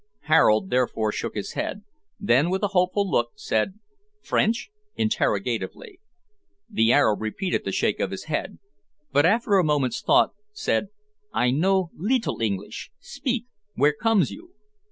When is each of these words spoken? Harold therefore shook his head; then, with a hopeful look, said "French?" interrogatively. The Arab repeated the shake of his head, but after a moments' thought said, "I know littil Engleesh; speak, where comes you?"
Harold 0.21 0.71
therefore 0.71 1.11
shook 1.11 1.35
his 1.35 1.51
head; 1.51 1.83
then, 2.19 2.49
with 2.49 2.63
a 2.63 2.69
hopeful 2.69 3.07
look, 3.07 3.33
said 3.35 3.75
"French?" 4.19 4.71
interrogatively. 4.95 5.99
The 6.67 6.91
Arab 6.91 7.21
repeated 7.21 7.65
the 7.65 7.71
shake 7.71 7.99
of 7.99 8.09
his 8.09 8.23
head, 8.23 8.57
but 9.11 9.27
after 9.27 9.59
a 9.59 9.63
moments' 9.63 10.01
thought 10.01 10.31
said, 10.53 10.87
"I 11.33 11.51
know 11.51 11.91
littil 11.95 12.41
Engleesh; 12.41 12.89
speak, 12.99 13.45
where 13.75 13.93
comes 13.93 14.31
you?" 14.31 14.55